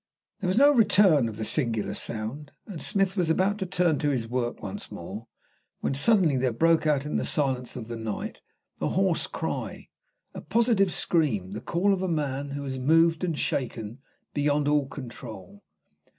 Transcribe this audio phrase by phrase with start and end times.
[0.39, 4.09] There was no return of the singular sound, and Smith was about to turn to
[4.09, 5.27] his work once more,
[5.81, 8.41] when suddenly there broke out in the silence of the night
[8.79, 9.89] a hoarse cry,
[10.33, 13.99] a positive scream the call of a man who is moved and shaken
[14.33, 15.61] beyond all control.